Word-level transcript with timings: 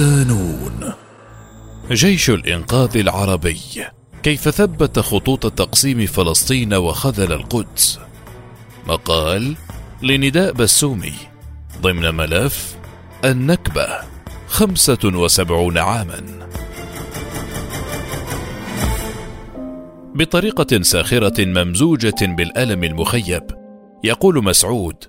ودانون 0.00 0.92
جيش 1.90 2.30
الإنقاذ 2.30 2.96
العربي. 2.96 3.60
كيف 4.22 4.48
ثبت 4.48 4.98
خطوط 4.98 5.52
تقسيم 5.52 6.06
فلسطين 6.06 6.74
وخذل 6.74 7.32
القدس؟ 7.32 7.98
مقال 8.86 9.56
لنداء 10.02 10.52
بسومي. 10.52 11.12
ضمن 11.82 12.14
ملف 12.14 12.76
النكبة 13.24 13.86
خمسة 14.48 14.98
وسبعون 15.04 15.78
عاما. 15.78 16.48
بطريقة 20.14 20.82
ساخرة 20.82 21.44
ممزوجة 21.44 22.26
بالألم 22.26 22.84
المخيب 22.84 23.42
يقول 24.04 24.44
مسعود 24.44 25.04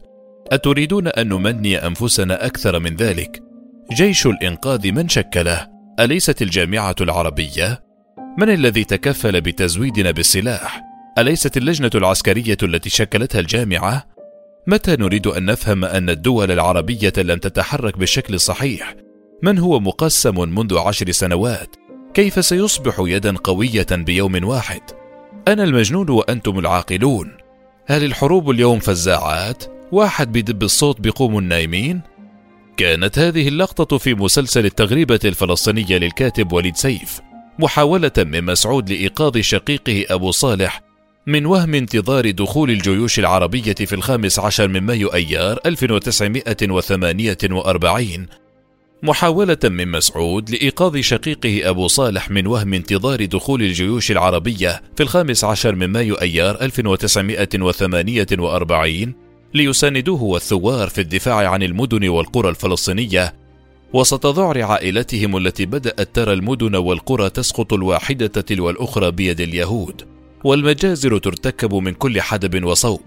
أتريدون 0.51 1.07
أن 1.07 1.29
نمني 1.29 1.87
أنفسنا 1.87 2.45
أكثر 2.45 2.79
من 2.79 2.95
ذلك؟ 2.95 3.48
جيش 3.91 4.27
الإنقاذ 4.27 4.91
من 4.91 5.09
شكله 5.09 5.67
أليست 5.99 6.41
الجامعة 6.41 6.95
العربية؟ 7.01 7.83
من 8.37 8.49
الذي 8.49 8.83
تكفل 8.83 9.41
بتزويدنا 9.41 10.11
بالسلاح؟ 10.11 10.81
أليست 11.17 11.57
اللجنة 11.57 11.89
العسكرية 11.95 12.57
التي 12.63 12.89
شكلتها 12.89 13.39
الجامعة؟ 13.39 14.05
متى 14.67 14.95
نريد 14.95 15.27
أن 15.27 15.45
نفهم 15.45 15.85
أن 15.85 16.09
الدول 16.09 16.51
العربية 16.51 17.13
لم 17.17 17.37
تتحرك 17.37 17.97
بالشكل 17.97 18.33
الصحيح؟ 18.33 18.95
من 19.43 19.59
هو 19.59 19.79
مقسم 19.79 20.49
منذ 20.49 20.77
عشر 20.77 21.11
سنوات؟ 21.11 21.75
كيف 22.13 22.45
سيصبح 22.45 22.95
يدا 22.99 23.35
قوية 23.35 23.87
بيوم 23.91 24.43
واحد؟ 24.43 24.81
أنا 25.47 25.63
المجنون 25.63 26.09
وأنتم 26.09 26.59
العاقلون 26.59 27.31
هل 27.87 28.03
الحروب 28.03 28.49
اليوم 28.49 28.79
فزاعات؟ 28.79 29.63
واحد 29.91 30.31
بدب 30.31 30.63
الصوت 30.63 31.01
بيقوم 31.01 31.37
النايمين؟ 31.37 32.01
كانت 32.79 33.19
هذه 33.19 33.47
اللقطة 33.47 33.97
في 33.97 34.13
مسلسل 34.13 34.65
التغريبة 34.65 35.19
الفلسطينية 35.25 35.97
للكاتب 35.97 36.51
وليد 36.51 36.75
سيف 36.75 37.19
محاولة 37.59 38.11
من 38.17 38.43
مسعود 38.43 38.89
لإيقاظ 38.89 39.37
شقيقه 39.37 40.05
أبو 40.09 40.31
صالح 40.31 40.81
من 41.27 41.45
وهم 41.45 41.73
انتظار 41.73 42.31
دخول 42.31 42.69
الجيوش 42.69 43.19
العربية 43.19 43.73
في 43.73 43.95
الخامس 43.95 44.39
عشر 44.39 44.67
من 44.67 44.81
مايو 44.81 45.07
أيار 45.07 45.59
1948 45.65 48.27
محاولة 49.03 49.57
من 49.63 49.87
مسعود 49.87 50.49
لإيقاظ 50.49 50.97
شقيقه 50.97 51.69
أبو 51.69 51.87
صالح 51.87 52.31
من 52.31 52.47
وهم 52.47 52.73
انتظار 52.73 53.25
دخول 53.25 53.61
الجيوش 53.61 54.11
العربية 54.11 54.81
في 54.95 55.03
الخامس 55.03 55.43
عشر 55.43 55.75
من 55.75 55.87
مايو 55.87 56.15
أيار 56.15 56.61
1948 56.61 59.28
ليساندوه 59.53 60.23
والثوار 60.23 60.89
في 60.89 61.01
الدفاع 61.01 61.49
عن 61.49 61.63
المدن 61.63 62.09
والقرى 62.09 62.49
الفلسطينية 62.49 63.33
وسط 63.93 64.25
ذعر 64.25 64.61
عائلتهم 64.61 65.37
التي 65.37 65.65
بدأت 65.65 66.15
ترى 66.15 66.33
المدن 66.33 66.75
والقرى 66.75 67.29
تسقط 67.29 67.73
الواحدة 67.73 68.27
تلو 68.27 68.69
الأخرى 68.69 69.11
بيد 69.11 69.41
اليهود 69.41 70.01
والمجازر 70.43 71.17
ترتكب 71.17 71.73
من 71.73 71.93
كل 71.93 72.21
حدب 72.21 72.63
وصوب. 72.63 73.01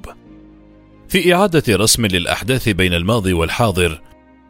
في 1.08 1.34
إعادة 1.34 1.76
رسم 1.76 2.06
للأحداث 2.06 2.68
بين 2.68 2.94
الماضي 2.94 3.32
والحاضر 3.32 4.00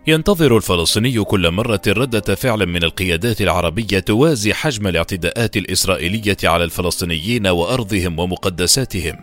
ينتظر 0.06 0.56
الفلسطيني 0.56 1.24
كل 1.24 1.50
مرة 1.50 1.82
ردة 1.88 2.34
فعل 2.34 2.66
من 2.66 2.84
القيادات 2.84 3.40
العربية 3.40 3.98
توازي 3.98 4.54
حجم 4.54 4.86
الاعتداءات 4.86 5.56
الإسرائيلية 5.56 6.36
على 6.44 6.64
الفلسطينيين 6.64 7.46
وأرضهم 7.46 8.18
ومقدساتهم. 8.18 9.16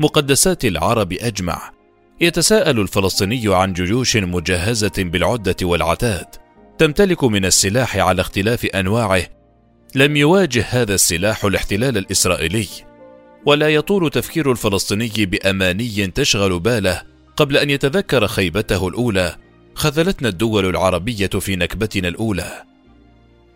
مقدسات 0.00 0.64
العرب 0.64 1.12
أجمع. 1.12 1.75
يتساءل 2.20 2.80
الفلسطيني 2.80 3.54
عن 3.54 3.72
جيوش 3.72 4.16
مجهزة 4.16 4.92
بالعدة 4.98 5.56
والعتاد 5.62 6.26
تمتلك 6.78 7.24
من 7.24 7.44
السلاح 7.44 7.96
على 7.96 8.20
اختلاف 8.20 8.64
أنواعه. 8.64 9.22
لم 9.94 10.16
يواجه 10.16 10.66
هذا 10.68 10.94
السلاح 10.94 11.44
الاحتلال 11.44 11.98
الإسرائيلي 11.98 12.66
ولا 13.46 13.68
يطول 13.68 14.10
تفكير 14.10 14.52
الفلسطيني 14.52 15.26
بأماني 15.26 16.06
تشغل 16.06 16.60
باله. 16.60 17.02
قبل 17.36 17.56
أن 17.56 17.70
يتذكر 17.70 18.26
خيبته 18.26 18.88
الأولى 18.88 19.36
خذلتنا 19.74 20.28
الدول 20.28 20.66
العربية 20.66 21.26
في 21.26 21.56
نكبتنا 21.56 22.08
الأولى. 22.08 22.62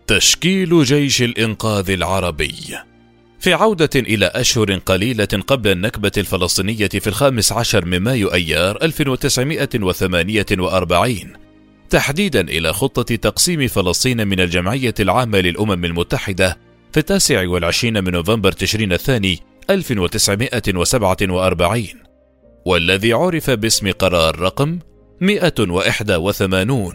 تشكيل 0.06 0.84
جيش 0.84 1.22
الإنقاذ 1.22 1.90
العربي. 1.90 2.78
في 3.40 3.54
عودة 3.54 3.90
إلى 3.96 4.26
أشهر 4.26 4.74
قليلة 4.74 5.24
قبل 5.24 5.70
النكبة 5.70 6.12
الفلسطينية 6.16 6.88
في 6.88 7.06
الخامس 7.06 7.52
عشر 7.52 7.84
من 7.84 7.98
مايو 7.98 8.28
أيار 8.28 8.78
1948 8.82 11.32
تحديدا 11.90 12.40
إلى 12.40 12.72
خطة 12.72 13.16
تقسيم 13.16 13.68
فلسطين 13.68 14.28
من 14.28 14.40
الجمعية 14.40 14.94
العامة 15.00 15.38
للأمم 15.38 15.84
المتحدة 15.84 16.58
في 16.92 17.00
التاسع 17.00 17.48
والعشرين 17.48 18.04
من 18.04 18.12
نوفمبر 18.12 18.52
تشرين 18.52 18.92
الثاني 18.92 19.38
1947 19.70 21.84
والذي 22.64 23.12
عرف 23.12 23.50
باسم 23.50 23.90
قرار 23.90 24.40
رقم 24.40 24.78
181 25.20 26.92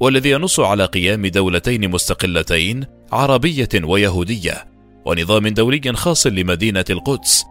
والذي 0.00 0.30
ينص 0.30 0.60
على 0.60 0.84
قيام 0.84 1.26
دولتين 1.26 1.90
مستقلتين 1.90 2.86
عربية 3.12 3.68
ويهودية. 3.84 4.73
ونظام 5.04 5.48
دولي 5.48 5.92
خاص 5.92 6.26
لمدينة 6.26 6.84
القدس 6.90 7.44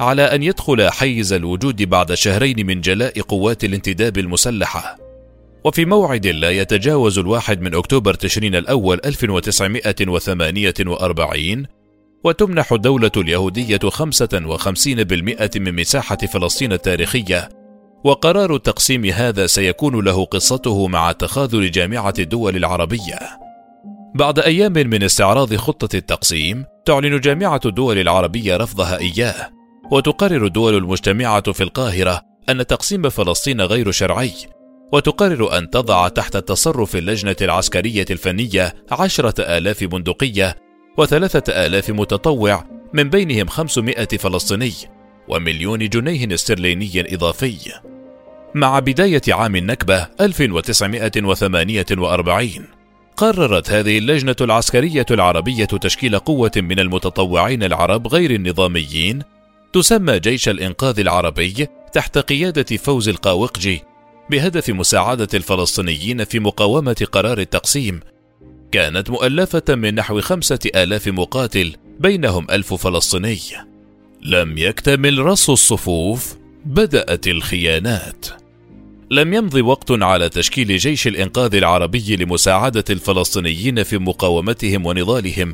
على 0.00 0.22
أن 0.22 0.42
يدخل 0.42 0.90
حيز 0.90 1.32
الوجود 1.32 1.82
بعد 1.82 2.14
شهرين 2.14 2.66
من 2.66 2.80
جلاء 2.80 3.20
قوات 3.20 3.64
الانتداب 3.64 4.18
المسلحة 4.18 4.98
وفي 5.64 5.84
موعد 5.84 6.26
لا 6.26 6.50
يتجاوز 6.50 7.18
الواحد 7.18 7.60
من 7.60 7.74
أكتوبر 7.74 8.14
تشرين 8.14 8.54
الأول 8.54 9.00
1948 9.04 11.66
وتمنح 12.24 12.72
الدولة 12.72 13.10
اليهودية 13.16 13.78
55% 13.78 15.56
من 15.56 15.74
مساحة 15.74 16.16
فلسطين 16.16 16.72
التاريخية 16.72 17.48
وقرار 18.04 18.56
تقسيم 18.56 19.04
هذا 19.04 19.46
سيكون 19.46 20.04
له 20.04 20.24
قصته 20.24 20.88
مع 20.88 21.12
تخاذل 21.12 21.70
جامعة 21.70 22.14
الدول 22.18 22.56
العربية. 22.56 23.45
بعد 24.16 24.38
أيام 24.38 24.72
من 24.72 25.02
استعراض 25.02 25.54
خطة 25.54 25.96
التقسيم، 25.96 26.64
تعلن 26.84 27.20
جامعة 27.20 27.60
الدول 27.66 27.98
العربية 27.98 28.56
رفضها 28.56 28.98
إياه، 28.98 29.50
وتقرر 29.92 30.46
الدول 30.46 30.74
المجتمعة 30.74 31.52
في 31.52 31.62
القاهرة 31.62 32.22
أن 32.48 32.66
تقسيم 32.66 33.08
فلسطين 33.08 33.60
غير 33.60 33.90
شرعي، 33.90 34.32
وتقرر 34.92 35.58
أن 35.58 35.70
تضع 35.70 36.08
تحت 36.08 36.36
تصرف 36.36 36.96
اللجنة 36.96 37.36
العسكرية 37.42 38.04
الفنية 38.10 38.74
عشرة 38.90 39.58
آلاف 39.58 39.84
بندقية 39.84 40.56
وثلاثة 40.98 41.66
آلاف 41.66 41.90
متطوع 41.90 42.64
من 42.92 43.10
بينهم 43.10 43.46
خمسمائة 43.46 44.18
فلسطيني 44.18 44.72
ومليون 45.28 45.88
جنيه 45.88 46.34
استرليني 46.34 47.14
إضافي. 47.14 47.58
مع 48.54 48.78
بداية 48.78 49.22
عام 49.28 49.56
النكبة 49.56 50.06
1948 50.20 52.75
قررت 53.16 53.70
هذه 53.70 53.98
اللجنة 53.98 54.36
العسكرية 54.40 55.06
العربية 55.10 55.64
تشكيل 55.64 56.18
قوة 56.18 56.50
من 56.56 56.80
المتطوعين 56.80 57.62
العرب 57.62 58.06
غير 58.08 58.30
النظاميين 58.30 59.22
تسمى 59.72 60.18
جيش 60.18 60.48
الإنقاذ 60.48 61.00
العربي 61.00 61.68
تحت 61.92 62.18
قيادة 62.18 62.76
فوز 62.76 63.08
القاوقجي 63.08 63.82
بهدف 64.30 64.70
مساعدة 64.70 65.28
الفلسطينيين 65.34 66.24
في 66.24 66.38
مقاومة 66.38 67.06
قرار 67.12 67.38
التقسيم. 67.38 68.00
كانت 68.72 69.10
مؤلفة 69.10 69.62
من 69.68 69.94
نحو 69.94 70.20
خمسة 70.20 70.58
آلاف 70.74 71.08
مقاتل 71.08 71.76
بينهم 72.00 72.46
ألف 72.50 72.74
فلسطيني. 72.74 73.38
لم 74.22 74.58
يكتمل 74.58 75.18
رص 75.18 75.50
الصفوف 75.50 76.36
بدأت 76.64 77.26
الخيانات. 77.26 78.26
لم 79.10 79.34
يمض 79.34 79.54
وقت 79.54 79.90
على 79.90 80.28
تشكيل 80.28 80.76
جيش 80.76 81.06
الإنقاذ 81.06 81.54
العربي 81.54 82.16
لمساعدة 82.16 82.84
الفلسطينيين 82.90 83.82
في 83.82 83.98
مقاومتهم 83.98 84.86
ونضالهم 84.86 85.52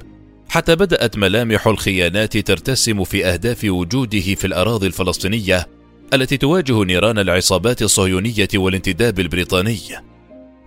حتى 0.49 0.77
بدأت 0.77 1.19
ملامح 1.19 1.67
الخيانات 1.67 2.37
ترتسم 2.37 3.05
في 3.05 3.27
أهداف 3.27 3.65
وجوده 3.65 4.35
في 4.35 4.47
الأراضي 4.47 4.87
الفلسطينية 4.87 5.67
التي 6.15 6.37
تواجه 6.37 6.85
نيران 6.85 7.19
العصابات 7.19 7.83
الصهيونية 7.83 8.49
والانتداب 8.55 9.21
البريطاني. 9.21 9.81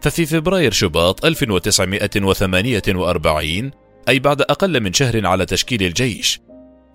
ففي 0.02 0.26
فبراير 0.26 0.72
شباط 0.72 1.26
1948 1.26 3.72
أي 4.10 4.20
بعد 4.20 4.42
أقل 4.42 4.80
من 4.80 4.94
شهر 4.94 5.28
على 5.28 5.46
تشكيل 5.46 5.84
الجيش 5.84 6.40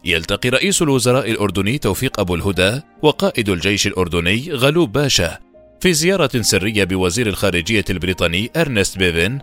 يلتقي 0.04 0.48
رئيس 0.48 0.82
الوزراء 0.82 1.30
الأردني 1.30 1.78
توفيق 1.78 2.20
أبو 2.20 2.34
الهدى 2.34 2.80
وقائد 3.02 3.48
الجيش 3.48 3.86
الأردني 3.86 4.52
غلوب 4.52 4.92
باشا 4.92 5.49
في 5.80 5.92
زيارة 5.92 6.30
سرية 6.40 6.84
بوزير 6.84 7.26
الخارجية 7.26 7.84
البريطاني 7.90 8.50
أرنست 8.56 8.98
بيفن 8.98 9.38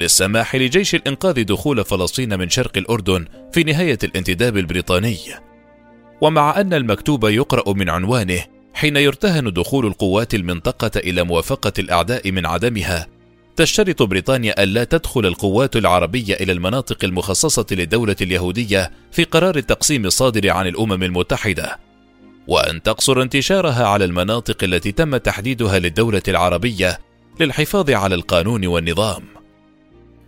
للسماح 0.00 0.56
لجيش 0.56 0.94
الإنقاذ 0.94 1.44
دخول 1.44 1.84
فلسطين 1.84 2.38
من 2.38 2.48
شرق 2.48 2.78
الأردن 2.78 3.24
في 3.52 3.64
نهاية 3.64 3.98
الانتداب 4.04 4.56
البريطاني. 4.56 5.18
ومع 6.20 6.60
أن 6.60 6.74
المكتوب 6.74 7.24
يقرأ 7.24 7.72
من 7.72 7.90
عنوانه 7.90 8.44
حين 8.74 8.96
يرتهن 8.96 9.52
دخول 9.52 9.86
القوات 9.86 10.34
المنطقة 10.34 11.00
إلى 11.00 11.22
موافقة 11.22 11.72
الأعداء 11.78 12.30
من 12.30 12.46
عدمها، 12.46 13.06
تشترط 13.56 14.02
بريطانيا 14.02 14.62
ألا 14.62 14.84
تدخل 14.84 15.26
القوات 15.26 15.76
العربية 15.76 16.34
إلى 16.34 16.52
المناطق 16.52 17.04
المخصصة 17.04 17.66
للدولة 17.70 18.16
اليهودية 18.20 18.90
في 19.12 19.24
قرار 19.24 19.56
التقسيم 19.56 20.06
الصادر 20.06 20.50
عن 20.50 20.66
الأمم 20.66 21.02
المتحدة، 21.02 21.78
وأن 22.48 22.82
تقصر 22.82 23.22
انتشارها 23.22 23.86
على 23.86 24.04
المناطق 24.04 24.64
التي 24.64 24.92
تم 24.92 25.16
تحديدها 25.16 25.78
للدولة 25.78 26.22
العربية 26.28 26.98
للحفاظ 27.40 27.90
على 27.90 28.14
القانون 28.14 28.66
والنظام. 28.66 29.22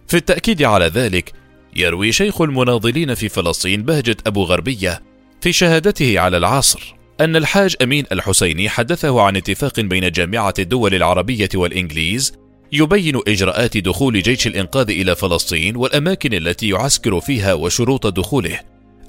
في 0.09 0.17
التأكيد 0.17 0.63
على 0.63 0.87
ذلك، 0.87 1.33
يروي 1.77 2.13
شيخ 2.13 2.41
المناضلين 2.41 3.15
في 3.15 3.29
فلسطين 3.29 3.83
بهجة 3.83 4.17
أبو 4.27 4.45
غربية 4.45 5.03
في 5.41 5.53
شهادته 5.53 6.21
على 6.21 6.37
العصر 6.37 6.95
أن 7.21 7.37
الحاج 7.37 7.77
أمين 7.83 8.05
الحسيني 8.13 8.69
حدثه 8.69 9.23
عن 9.23 9.37
اتفاق 9.37 9.81
بين 9.81 10.11
جامعة 10.11 10.55
الدول 10.59 10.95
العربية 10.95 11.49
والإنجليز 11.55 12.33
يبين 12.73 13.21
إجراءات 13.29 13.77
دخول 13.77 14.23
جيش 14.23 14.47
الإنقاذ 14.47 14.91
إلى 14.91 15.17
فلسطين 15.17 15.77
والأماكن 15.77 16.35
التي 16.35 16.69
يعسكر 16.69 17.21
فيها 17.21 17.55
وشروط 17.55 18.07
دخوله 18.07 18.61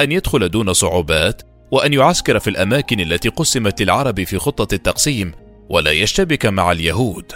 أن 0.02 0.12
يدخل 0.12 0.50
دون 0.50 0.74
صعوبات 0.74 1.51
وأن 1.72 1.94
يعسكر 1.94 2.40
في 2.40 2.50
الأماكن 2.50 3.00
التي 3.00 3.30
قسمت 3.30 3.82
للعرب 3.82 4.24
في 4.24 4.38
خطة 4.38 4.76
التقسيم 4.76 5.32
ولا 5.70 5.92
يشتبك 5.92 6.46
مع 6.46 6.72
اليهود. 6.72 7.32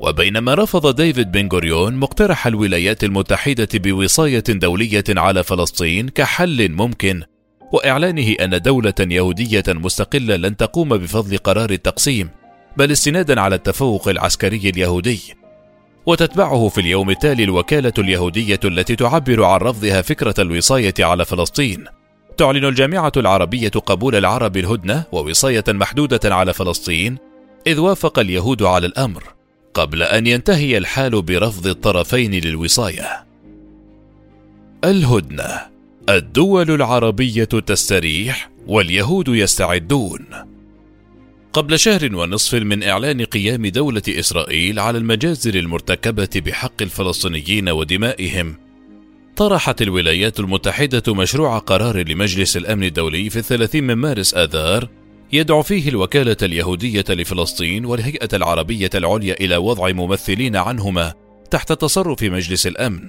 وبينما 0.00 0.54
رفض 0.54 0.96
ديفيد 0.96 1.32
بن 1.32 1.48
غوريون 1.52 1.94
مقترح 1.94 2.46
الولايات 2.46 3.04
المتحدة 3.04 3.68
بوصاية 3.74 4.44
دولية 4.48 5.04
على 5.08 5.44
فلسطين 5.44 6.08
كحل 6.08 6.68
ممكن 6.72 7.22
وإعلانه 7.72 8.32
أن 8.40 8.62
دولة 8.62 8.94
يهودية 9.00 9.62
مستقلة 9.68 10.36
لن 10.36 10.56
تقوم 10.56 10.88
بفضل 10.88 11.38
قرار 11.38 11.70
التقسيم 11.70 12.30
بل 12.76 12.92
استنادا 12.92 13.40
على 13.40 13.54
التفوق 13.54 14.08
العسكري 14.08 14.70
اليهودي. 14.70 15.20
وتتبعه 16.06 16.68
في 16.68 16.80
اليوم 16.80 17.10
التالي 17.10 17.44
الوكالة 17.44 17.92
اليهودية 17.98 18.60
التي 18.64 18.96
تعبر 18.96 19.44
عن 19.44 19.60
رفضها 19.60 20.02
فكرة 20.02 20.34
الوصاية 20.38 20.94
على 21.00 21.24
فلسطين. 21.24 21.84
تعلن 22.36 22.64
الجامعة 22.64 23.12
العربية 23.16 23.68
قبول 23.68 24.14
العرب 24.14 24.56
الهدنة 24.56 25.04
ووصاية 25.12 25.64
محدودة 25.68 26.34
على 26.34 26.52
فلسطين 26.52 27.18
إذ 27.66 27.78
وافق 27.78 28.18
اليهود 28.18 28.62
على 28.62 28.86
الأمر 28.86 29.24
قبل 29.74 30.02
أن 30.02 30.26
ينتهي 30.26 30.78
الحال 30.78 31.22
برفض 31.22 31.66
الطرفين 31.66 32.34
للوصاية 32.34 33.24
الهدنة 34.84 35.74
الدول 36.08 36.70
العربية 36.70 37.44
تستريح 37.44 38.50
واليهود 38.66 39.28
يستعدون. 39.28 40.24
قبل 41.52 41.78
شهر 41.78 42.16
ونصف 42.16 42.54
من 42.54 42.82
إعلان 42.82 43.24
قيام 43.24 43.66
دولة 43.66 44.02
إسرائيل 44.08 44.78
على 44.78 44.98
المجازر 44.98 45.54
المرتكبة 45.54 46.28
بحق 46.36 46.82
الفلسطينيين 46.82 47.68
ودمائهم، 47.68 48.56
طرحت 49.36 49.82
الولايات 49.82 50.40
المتحدة 50.40 51.14
مشروع 51.14 51.58
قرار 51.58 52.08
لمجلس 52.08 52.56
الأمن 52.56 52.84
الدولي 52.84 53.30
في 53.30 53.38
الثلاثين 53.38 53.84
من 53.84 53.94
مارس 53.94 54.34
آذار 54.34 54.88
يدعو 55.32 55.62
فيه 55.62 55.88
الوكالة 55.88 56.36
اليهودية 56.42 57.04
لفلسطين 57.08 57.84
والهيئة 57.84 58.28
العربية 58.32 58.90
العليا 58.94 59.34
إلى 59.40 59.56
وضع 59.56 59.92
ممثلين 59.92 60.56
عنهما 60.56 61.14
تحت 61.50 61.72
تصرف 61.72 62.22
مجلس 62.22 62.66
الأمن. 62.66 63.08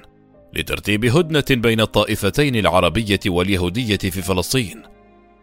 لترتيب 0.53 1.05
هدنة 1.05 1.61
بين 1.61 1.81
الطائفتين 1.81 2.55
العربية 2.55 3.19
واليهودية 3.27 3.97
في 3.97 4.21
فلسطين 4.21 4.81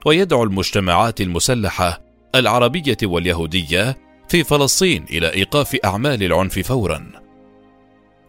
ويدعو 0.06 0.44
المجتمعات 0.44 1.20
المسلحة 1.20 2.02
العربية 2.34 2.96
واليهودية 3.02 3.98
في 4.28 4.44
فلسطين 4.44 5.04
إلى 5.10 5.34
إيقاف 5.34 5.76
أعمال 5.84 6.22
العنف 6.22 6.58
فورا 6.58 7.12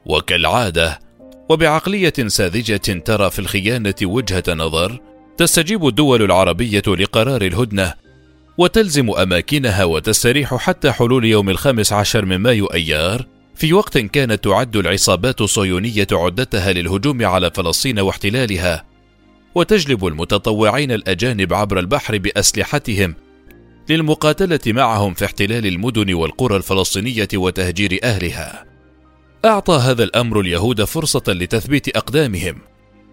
وكالعادة 0.05 0.99
وبعقلية 1.49 2.13
ساذجة 2.27 2.99
ترى 3.05 3.31
في 3.31 3.39
الخيانة 3.39 3.95
وجهة 4.03 4.43
نظر 4.49 4.99
تستجيب 5.37 5.87
الدول 5.87 6.21
العربية 6.21 6.83
لقرار 6.87 7.41
الهدنة 7.41 7.93
وتلزم 8.57 9.09
أماكنها 9.11 9.83
وتستريح 9.83 10.55
حتى 10.55 10.91
حلول 10.91 11.25
يوم 11.25 11.49
الخامس 11.49 11.93
عشر 11.93 12.25
من 12.25 12.37
مايو 12.37 12.65
أيار 12.65 13.25
في 13.55 13.73
وقت 13.73 13.97
كانت 13.97 14.43
تعد 14.43 14.75
العصابات 14.75 15.41
الصهيونية 15.41 16.07
عدتها 16.11 16.73
للهجوم 16.73 17.25
على 17.25 17.51
فلسطين 17.55 17.99
واحتلالها، 17.99 18.85
وتجلب 19.55 20.07
المتطوعين 20.07 20.91
الأجانب 20.91 21.53
عبر 21.53 21.79
البحر 21.79 22.17
بأسلحتهم 22.17 23.15
للمقاتلة 23.89 24.59
معهم 24.67 25.13
في 25.13 25.25
احتلال 25.25 25.65
المدن 25.65 26.13
والقرى 26.13 26.55
الفلسطينية 26.57 27.27
وتهجير 27.33 27.99
أهلها. 28.03 28.72
أعطى 29.45 29.73
هذا 29.73 30.03
الأمر 30.03 30.39
اليهود 30.39 30.83
فرصة 30.83 31.23
لتثبيت 31.27 31.97
أقدامهم، 31.97 32.61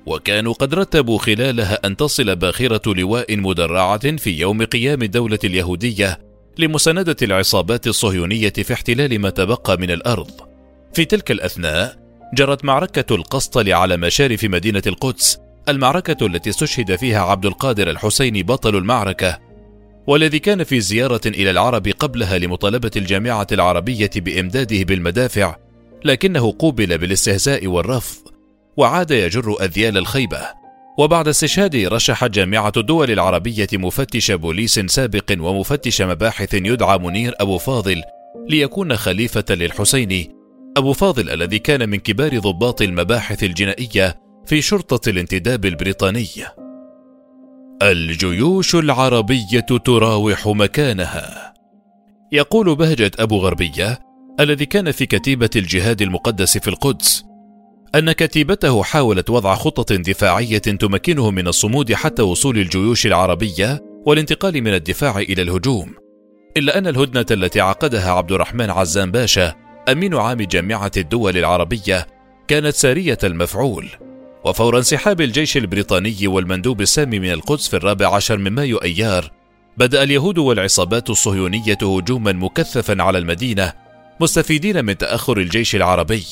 وكانوا 0.07 0.53
قد 0.53 0.75
رتبوا 0.75 1.19
خلالها 1.19 1.87
أن 1.87 1.97
تصل 1.97 2.37
باخرة 2.37 2.95
لواء 2.95 3.37
مدرعة 3.37 4.17
في 4.17 4.31
يوم 4.31 4.65
قيام 4.65 5.03
الدولة 5.03 5.39
اليهودية 5.45 6.19
لمساندة 6.59 7.17
العصابات 7.23 7.87
الصهيونية 7.87 8.53
في 8.53 8.73
احتلال 8.73 9.19
ما 9.19 9.31
تبقى 9.31 9.77
من 9.77 9.91
الأرض. 9.91 10.31
في 10.95 11.05
تلك 11.05 11.31
الأثناء 11.31 11.97
جرت 12.35 12.65
معركة 12.65 13.15
القسطل 13.15 13.73
على 13.73 13.97
مشارف 13.97 14.45
مدينة 14.45 14.83
القدس، 14.87 15.39
المعركة 15.69 16.27
التي 16.27 16.51
استشهد 16.51 16.97
فيها 16.97 17.21
عبد 17.21 17.47
القادر 17.47 17.91
الحسيني 17.91 18.43
بطل 18.43 18.77
المعركة، 18.77 19.39
والذي 20.07 20.39
كان 20.39 20.65
في 20.65 20.81
زيارة 20.81 21.21
إلى 21.27 21.51
العرب 21.51 21.89
قبلها 21.89 22.39
لمطالبة 22.39 22.91
الجامعة 22.97 23.47
العربية 23.53 24.11
بإمداده 24.17 24.83
بالمدافع، 24.83 25.57
لكنه 26.05 26.55
قوبل 26.59 26.99
بالاستهزاء 26.99 27.67
والرفض، 27.67 28.29
وعاد 28.77 29.11
يجر 29.11 29.65
أذيال 29.65 29.99
الخيبة. 29.99 30.61
وبعد 30.99 31.29
استشهاده 31.29 31.89
رشح 31.89 32.27
جامعة 32.27 32.73
الدول 32.77 33.11
العربية 33.11 33.69
مفتش 33.73 34.31
بوليس 34.31 34.79
سابق 34.79 35.37
ومفتش 35.41 36.03
مباحث 36.03 36.55
يدعى 36.55 36.99
منير 36.99 37.35
أبو 37.41 37.59
فاضل 37.59 38.03
ليكون 38.49 38.97
خليفة 38.97 39.45
للحسيني 39.51 40.31
أبو 40.77 40.93
فاضل 40.93 41.31
الذي 41.31 41.59
كان 41.59 41.89
من 41.89 41.99
كبار 41.99 42.39
ضباط 42.39 42.83
المباحث 42.83 43.45
الجنائية 43.45 44.21
في 44.47 44.63
شرطة 44.63 45.11
الانتداب 45.11 45.65
البريطاني. 45.65 46.29
الجيوش 47.83 48.75
العربية 48.75 49.61
تراوح 49.61 50.47
مكانها. 50.47 51.55
يقول 52.33 52.77
بهجة 52.77 53.11
أبو 53.19 53.39
غربية 53.39 53.99
الذي 54.41 54.67
كان 54.67 54.91
في 54.91 55.07
كتيبة 55.07 55.51
الجهاد 55.57 56.03
المقدس 56.03 56.59
في 56.59 56.69
القدس: 56.69 57.25
أن 57.95 58.13
كتيبته 58.13 58.83
حاولت 58.83 59.31
وضع 59.31 59.55
خطة 59.55 59.97
دفاعية 59.97 60.59
تمكنه 60.59 61.31
من 61.31 61.49
الصمود 61.49 61.93
حتى 61.93 62.23
وصول 62.23 62.59
الجيوش 62.59 63.07
العربية 63.07 63.81
والانتقال 64.07 64.63
من 64.63 64.75
الدفاع 64.75 65.19
إلى 65.19 65.43
الهجوم، 65.43 65.95
إلا 66.57 66.79
أن 66.79 66.87
الهدنة 66.87 67.27
التي 67.31 67.61
عقدها 67.61 68.11
عبد 68.13 68.33
الرحمن 68.33 68.71
عزام 68.71 69.11
باشا 69.11 69.55
أمين 69.89 70.15
عام 70.15 70.43
جامعة 70.43 70.93
الدول 70.97 71.39
العربية 71.39 72.07
كانت 72.49 72.75
سارية 72.75 73.19
المفعول، 73.25 73.89
وفور 74.45 74.79
انسحاب 74.79 75.21
الجيش 75.21 75.57
البريطاني 75.57 76.27
والمندوب 76.27 76.81
السامي 76.81 77.19
من 77.19 77.31
القدس 77.31 77.69
في 77.69 77.77
الرابع 77.77 78.15
عشر 78.15 78.39
من 78.39 78.51
مايو 78.53 78.79
أيار، 78.79 79.31
بدأ 79.77 80.03
اليهود 80.03 80.39
والعصابات 80.39 81.11
الصهيونية 81.11 81.79
هجوما 81.83 82.33
مكثفا 82.33 83.03
على 83.03 83.19
المدينة 83.19 83.73
مستفيدين 84.21 84.85
من 84.85 84.99
تأخر 84.99 85.39
الجيش 85.39 85.77
العربي. 85.77 86.25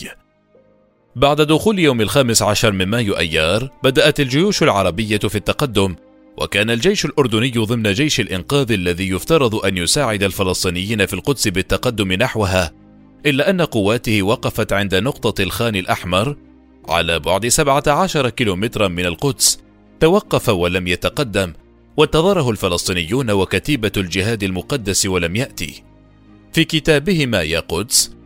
بعد 1.16 1.40
دخول 1.40 1.78
يوم 1.78 2.00
الخامس 2.00 2.42
عشر 2.42 2.72
من 2.72 2.86
مايو 2.86 3.18
أيار 3.18 3.70
بدأت 3.82 4.20
الجيوش 4.20 4.62
العربية 4.62 5.18
في 5.18 5.34
التقدم 5.34 5.94
وكان 6.36 6.70
الجيش 6.70 7.04
الأردني 7.04 7.50
ضمن 7.50 7.92
جيش 7.92 8.20
الإنقاذ 8.20 8.72
الذي 8.72 9.08
يفترض 9.08 9.54
أن 9.54 9.76
يساعد 9.76 10.22
الفلسطينيين 10.22 11.06
في 11.06 11.12
القدس 11.14 11.48
بالتقدم 11.48 12.12
نحوها 12.12 12.72
إلا 13.26 13.50
أن 13.50 13.60
قواته 13.60 14.22
وقفت 14.22 14.72
عند 14.72 14.94
نقطة 14.94 15.42
الخان 15.42 15.76
الأحمر 15.76 16.36
على 16.88 17.18
بعد 17.18 17.48
17 17.48 18.28
كيلومترا 18.28 18.88
من 18.88 19.06
القدس. 19.06 19.60
توقف 20.00 20.48
ولم 20.48 20.86
يتقدم 20.86 21.52
وانتظره 21.96 22.50
الفلسطينيون 22.50 23.30
وكتيبة 23.30 23.92
الجهاد 23.96 24.42
المقدس 24.42 25.06
ولم 25.06 25.36
يأتي. 25.36 25.87
في 26.52 26.64
كتابهما 26.64 27.42
يا 27.42 27.60
قدس 27.60 28.18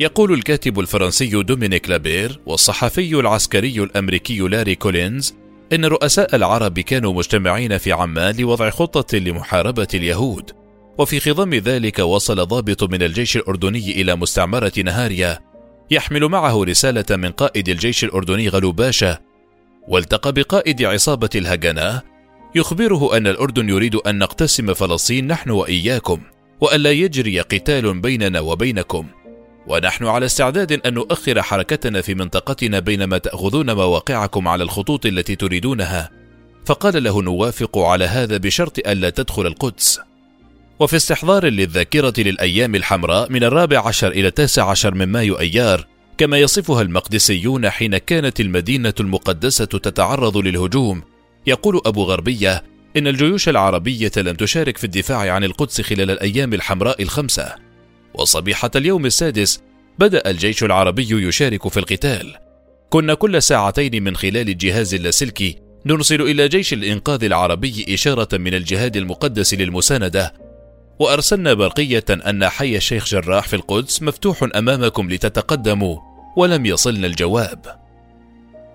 يقول 0.00 0.32
الكاتب 0.32 0.80
الفرنسي 0.80 1.42
دومينيك 1.42 1.90
لابير 1.90 2.40
والصحفي 2.46 3.14
العسكري 3.14 3.82
الأمريكي 3.82 4.38
لاري 4.38 4.74
كولينز 4.74 5.34
إن 5.72 5.84
رؤساء 5.84 6.36
العرب 6.36 6.80
كانوا 6.80 7.12
مجتمعين 7.12 7.78
في 7.78 7.92
عمان 7.92 8.36
لوضع 8.36 8.70
خطة 8.70 9.18
لمحاربة 9.18 9.88
اليهود 9.94 10.50
وفي 10.98 11.20
خضم 11.20 11.54
ذلك 11.54 11.98
وصل 11.98 12.46
ضابط 12.46 12.82
من 12.82 13.02
الجيش 13.02 13.36
الأردني 13.36 13.90
إلى 13.90 14.16
مستعمرة 14.16 14.72
نهاريا 14.84 15.38
يحمل 15.90 16.24
معه 16.24 16.64
رسالة 16.64 17.16
من 17.16 17.30
قائد 17.30 17.68
الجيش 17.68 18.04
الأردني 18.04 18.48
غلوب 18.48 18.72
باشا 18.72 19.18
والتقى 19.88 20.32
بقائد 20.32 20.82
عصابة 20.82 21.30
الهجنه 21.34 22.02
يخبره 22.54 23.16
أن 23.16 23.26
الأردن 23.26 23.68
يريد 23.68 23.94
أن 23.94 24.18
نقتسم 24.18 24.74
فلسطين 24.74 25.26
نحن 25.26 25.50
وإياكم. 25.50 26.20
والا 26.60 26.90
يجري 26.90 27.40
قتال 27.40 28.00
بيننا 28.00 28.40
وبينكم. 28.40 29.06
ونحن 29.66 30.06
على 30.06 30.26
استعداد 30.26 30.72
أن 30.72 30.94
نؤخر 30.94 31.42
حركتنا 31.42 32.00
في 32.00 32.14
منطقتنا 32.14 32.78
بينما 32.78 33.18
تأخذون 33.18 33.74
مواقعكم 33.74 34.48
على 34.48 34.62
الخطوط 34.62 35.06
التي 35.06 35.36
تريدونها. 35.36 36.10
فقال 36.66 37.04
له 37.04 37.22
نوافق 37.22 37.78
على 37.78 38.04
هذا 38.04 38.36
بشرط 38.36 38.78
ألا 38.78 39.10
تدخل 39.10 39.46
القدس. 39.46 40.00
وفي 40.80 40.96
استحضار 40.96 41.46
للذاكرة 41.46 42.14
للأيام 42.18 42.74
الحمراء 42.74 43.32
من 43.32 43.44
الرابع 43.44 43.86
عشر 43.88 44.08
إلى 44.08 44.28
التاسع 44.28 44.70
عشر 44.70 44.94
من 44.94 45.06
مايو 45.06 45.38
أيار 45.38 45.86
كما 46.18 46.38
يصفها 46.38 46.82
المقدسيون 46.82 47.70
حين 47.70 47.98
كانت 47.98 48.40
المدينة 48.40 48.94
المقدسة 49.00 49.64
تتعرض 49.64 50.36
للهجوم 50.36 51.02
يقول 51.46 51.80
أبو 51.86 52.02
غربية 52.04 52.64
إن 52.96 53.06
الجيوش 53.06 53.48
العربية 53.48 54.10
لم 54.16 54.34
تشارك 54.34 54.76
في 54.76 54.84
الدفاع 54.84 55.32
عن 55.32 55.44
القدس 55.44 55.80
خلال 55.80 56.10
الأيام 56.10 56.54
الحمراء 56.54 57.02
الخمسة. 57.02 57.54
وصبيحة 58.14 58.70
اليوم 58.76 59.06
السادس 59.06 59.62
بدأ 59.98 60.30
الجيش 60.30 60.64
العربي 60.64 61.28
يشارك 61.28 61.68
في 61.68 61.76
القتال. 61.76 62.34
كنا 62.90 63.14
كل 63.14 63.42
ساعتين 63.42 64.04
من 64.04 64.16
خلال 64.16 64.48
الجهاز 64.48 64.94
اللاسلكي 64.94 65.58
نرسل 65.86 66.22
إلى 66.22 66.48
جيش 66.48 66.72
الإنقاذ 66.72 67.24
العربي 67.24 67.84
إشارة 67.88 68.28
من 68.36 68.54
الجهاد 68.54 68.96
المقدس 68.96 69.54
للمساندة. 69.54 70.34
وأرسلنا 70.98 71.54
برقية 71.54 72.04
أن 72.10 72.48
حي 72.48 72.76
الشيخ 72.76 73.06
جراح 73.06 73.48
في 73.48 73.56
القدس 73.56 74.02
مفتوح 74.02 74.48
أمامكم 74.56 75.10
لتتقدموا 75.10 75.98
ولم 76.36 76.66
يصلنا 76.66 77.06
الجواب. 77.06 77.80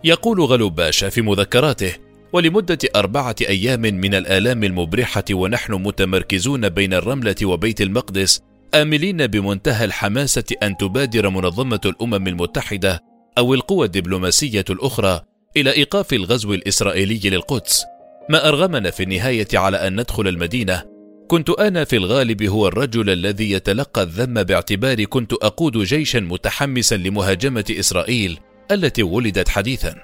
يقول 0.03 0.41
غلو 0.41 0.69
باشا 0.69 1.09
في 1.09 1.21
مذكراته 1.21 2.10
ولمدة 2.33 2.77
أربعة 2.95 3.35
أيام 3.41 3.81
من 3.81 4.15
الآلام 4.15 4.63
المبرحة 4.63 5.23
ونحن 5.31 5.73
متمركزون 5.73 6.69
بين 6.69 6.93
الرملة 6.93 7.35
وبيت 7.43 7.81
المقدس 7.81 8.41
آملين 8.75 9.27
بمنتهى 9.27 9.85
الحماسة 9.85 10.43
أن 10.63 10.77
تبادر 10.77 11.29
منظمة 11.29 11.81
الأمم 11.85 12.27
المتحدة 12.27 13.03
أو 13.37 13.53
القوى 13.53 13.85
الدبلوماسية 13.85 14.65
الأخرى 14.69 15.21
إلى 15.57 15.71
إيقاف 15.71 16.13
الغزو 16.13 16.53
الإسرائيلي 16.53 17.29
للقدس. 17.29 17.85
ما 18.29 18.47
أرغمنا 18.47 18.91
في 18.91 19.03
النهاية 19.03 19.47
على 19.53 19.77
أن 19.77 19.99
ندخل 19.99 20.27
المدينة. 20.27 20.83
كنت 21.27 21.49
أنا 21.49 21.83
في 21.83 21.95
الغالب 21.95 22.43
هو 22.43 22.67
الرجل 22.67 23.09
الذي 23.09 23.51
يتلقى 23.51 24.03
الذم 24.03 24.43
باعتباري 24.43 25.05
كنت 25.05 25.33
أقود 25.33 25.77
جيشا 25.77 26.19
متحمسا 26.19 26.95
لمهاجمة 26.95 27.65
إسرائيل 27.79 28.39
التي 28.71 29.03
ولدت 29.03 29.49
حديثا. 29.49 29.95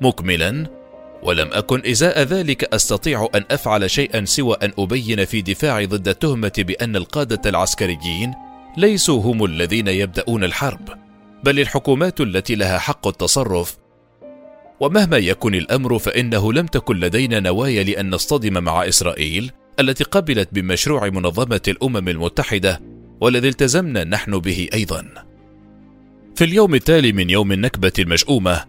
مكملا 0.00 0.66
ولم 1.24 1.48
أكن 1.52 1.82
إزاء 1.86 2.22
ذلك 2.22 2.74
أستطيع 2.74 3.28
أن 3.34 3.44
أفعل 3.50 3.90
شيئا 3.90 4.24
سوى 4.24 4.56
أن 4.62 4.72
أبين 4.78 5.24
في 5.24 5.42
دفاعي 5.42 5.86
ضد 5.86 6.08
التهمة 6.08 6.52
بأن 6.58 6.96
القادة 6.96 7.50
العسكريين 7.50 8.34
ليسوا 8.76 9.22
هم 9.22 9.44
الذين 9.44 9.88
يبدأون 9.88 10.44
الحرب 10.44 10.88
بل 11.44 11.60
الحكومات 11.60 12.20
التي 12.20 12.54
لها 12.54 12.78
حق 12.78 13.06
التصرف 13.06 13.76
ومهما 14.80 15.16
يكن 15.16 15.54
الأمر 15.54 15.98
فإنه 15.98 16.52
لم 16.52 16.66
تكن 16.66 16.96
لدينا 16.96 17.40
نوايا 17.40 17.84
لأن 17.84 18.10
نصطدم 18.10 18.64
مع 18.64 18.88
إسرائيل 18.88 19.52
التي 19.80 20.04
قبلت 20.04 20.48
بمشروع 20.52 21.08
منظمة 21.08 21.60
الأمم 21.68 22.08
المتحدة 22.08 22.80
والذي 23.20 23.48
التزمنا 23.48 24.04
نحن 24.04 24.38
به 24.38 24.68
أيضا. 24.74 25.04
في 26.36 26.44
اليوم 26.44 26.74
التالي 26.74 27.12
من 27.12 27.30
يوم 27.30 27.52
النكبة 27.52 27.92
المشؤومة، 27.98 28.64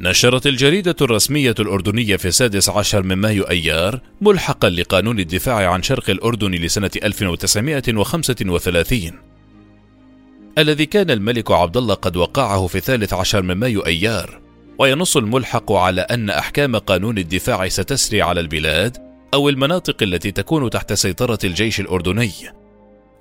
نشرت 0.00 0.46
الجريدة 0.46 0.96
الرسمية 1.00 1.54
الأردنية 1.58 2.16
في 2.16 2.28
السادس 2.28 2.68
عشر 2.68 3.02
من 3.02 3.14
مايو 3.14 3.42
أيار 3.42 4.00
ملحقا 4.20 4.68
لقانون 4.68 5.20
الدفاع 5.20 5.72
عن 5.72 5.82
شرق 5.82 6.10
الأردن 6.10 6.50
لسنة 6.50 6.90
1935 7.02 9.12
الذي 10.58 10.86
كان 10.86 11.10
الملك 11.10 11.50
عبد 11.50 11.76
الله 11.76 11.94
قد 11.94 12.16
وقعه 12.16 12.66
في 12.66 12.78
الثالث 12.78 13.12
عشر 13.12 13.42
من 13.42 13.54
مايو 13.54 13.80
أيار 13.80 14.40
وينص 14.78 15.16
الملحق 15.16 15.72
على 15.72 16.00
أن 16.00 16.30
أحكام 16.30 16.76
قانون 16.76 17.18
الدفاع 17.18 17.68
ستسري 17.68 18.22
على 18.22 18.40
البلاد 18.40 18.96
أو 19.34 19.48
المناطق 19.48 20.02
التي 20.02 20.30
تكون 20.30 20.70
تحت 20.70 20.92
سيطرة 20.92 21.38
الجيش 21.44 21.80
الأردني. 21.80 22.32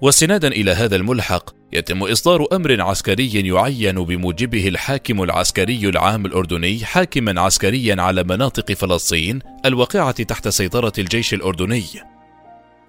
واستنادا 0.02 0.48
إلى 0.48 0.72
هذا 0.72 0.96
الملحق، 0.96 1.56
يتم 1.74 2.04
إصدار 2.04 2.48
أمر 2.54 2.82
عسكري 2.82 3.48
يعين 3.48 4.04
بموجبه 4.04 4.68
الحاكم 4.68 5.24
العسكري 5.24 5.90
العام 5.90 6.26
الأردني 6.26 6.86
حاكما 6.86 7.42
عسكريا 7.42 8.02
على 8.02 8.24
مناطق 8.24 8.74
فلسطين 8.74 9.40
الواقعة 9.66 10.24
تحت 10.24 10.48
سيطرة 10.48 10.94
الجيش 10.98 11.34
الأردني. 11.34 11.84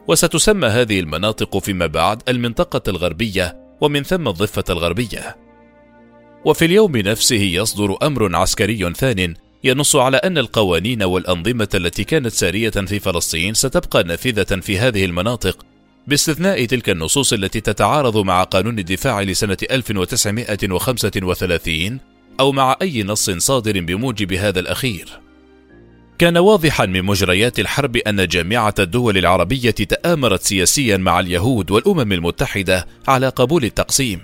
وستسمى 0.08 0.66
هذه 0.68 1.00
المناطق 1.00 1.58
فيما 1.58 1.86
بعد 1.86 2.22
المنطقة 2.28 2.90
الغربية 2.90 3.56
ومن 3.80 4.02
ثم 4.02 4.28
الضفة 4.28 4.64
الغربية. 4.70 5.36
وفي 6.44 6.64
اليوم 6.64 6.96
نفسه 6.96 7.36
يصدر 7.36 7.96
أمر 8.02 8.36
عسكري 8.36 8.92
ثان 8.94 9.34
ينص 9.64 9.96
على 9.96 10.16
أن 10.16 10.38
القوانين 10.38 11.02
والأنظمة 11.02 11.68
التي 11.74 12.04
كانت 12.04 12.32
سارية 12.32 12.70
في 12.70 12.98
فلسطين 12.98 13.54
ستبقى 13.54 14.02
نافذة 14.02 14.60
في 14.60 14.78
هذه 14.78 15.04
المناطق 15.04 15.66
باستثناء 16.08 16.64
تلك 16.64 16.90
النصوص 16.90 17.32
التي 17.32 17.60
تتعارض 17.60 18.16
مع 18.16 18.42
قانون 18.42 18.78
الدفاع 18.78 19.22
لسنة 19.22 19.56
1935 19.70 22.00
أو 22.40 22.52
مع 22.52 22.76
أي 22.82 23.02
نص 23.02 23.30
صادر 23.30 23.80
بموجب 23.80 24.32
هذا 24.32 24.60
الأخير. 24.60 25.20
كان 26.18 26.36
واضحا 26.36 26.86
من 26.86 27.02
مجريات 27.02 27.58
الحرب 27.58 27.96
أن 27.96 28.26
جامعة 28.26 28.74
الدول 28.78 29.18
العربية 29.18 29.70
تآمرت 29.70 30.42
سياسيا 30.42 30.96
مع 30.96 31.20
اليهود 31.20 31.70
والأمم 31.70 32.12
المتحدة 32.12 32.86
على 33.08 33.28
قبول 33.28 33.64
التقسيم، 33.64 34.20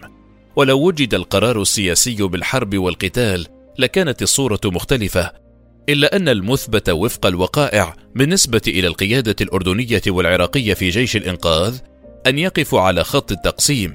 ولو 0.57 0.87
وجد 0.87 1.15
القرار 1.15 1.63
السياسي 1.63 2.23
بالحرب 2.23 2.79
والقتال 2.79 3.47
لكانت 3.79 4.23
الصورة 4.23 4.61
مختلفة 4.65 5.44
إلا 5.89 6.17
أن 6.17 6.29
المثبت 6.29 6.91
وفق 6.91 7.27
الوقائع 7.27 7.97
بالنسبة 8.15 8.63
إلى 8.69 8.87
القيادة 8.87 9.37
الأردنية 9.41 10.03
والعراقية 10.07 10.75
في 10.75 10.91
جيش 10.91 11.17
الإنقاذ 11.17 11.79
أن 12.27 12.39
يقفوا 12.39 12.81
على 12.81 13.05
خط 13.05 13.33
التقسيم. 13.33 13.95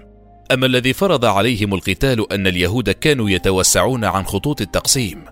أما 0.52 0.66
الذي 0.66 0.94
فرض 0.94 1.26
عليهم 1.26 1.74
القتال 1.74 2.34
أن 2.34 2.48
اليهود 2.48 2.90
كانوا 2.90 3.30
يتوسعون 3.30 4.06
عن 4.06 4.26
خطوط 4.26 4.62
التقسيم. 4.62 5.26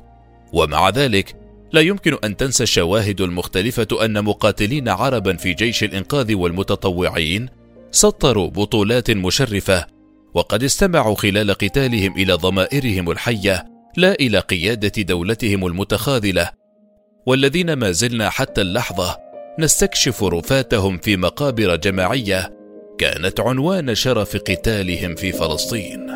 ومع 0.54 0.90
ذلك 0.90 1.36
لا 1.74 1.82
يمكن 1.82 2.18
أن 2.24 2.38
تنسى 2.38 2.64
الشواهد 2.64 3.22
المختلفة 3.22 4.06
أن 4.06 4.24
مقاتلين 4.24 4.90
عربا 4.90 5.36
في 5.36 5.54
جيش 5.54 5.84
الإنقاذ 5.84 6.36
والمتطوعين 6.36 7.50
سطروا 7.92 8.50
بطولات 8.50 9.12
مشرفة 9.12 9.86
وقد 10.34 10.64
استمعوا 10.64 11.16
خلال 11.16 11.52
قتالهم 11.52 12.18
إلى 12.18 12.34
ضمائرهم 12.34 13.12
الحية 13.12 13.77
لا 13.98 14.14
إلى 14.14 14.40
قيادة 14.40 15.02
دولتهم 15.02 15.66
المتخاذلة. 15.66 16.52
والذين 17.26 17.74
ما 17.74 17.92
زلنا 17.92 18.30
حتى 18.30 18.62
اللحظة 18.62 19.18
نستكشف 19.60 20.24
رفاتهم 20.24 20.98
في 20.98 21.18
مقابر 21.18 21.76
جماعية 21.76 22.58
كانت 22.98 23.40
عنوان 23.40 23.96
شرف 23.96 24.36
قتالهم 24.36 25.16
في 25.16 25.32
فلسطين. 25.32 26.08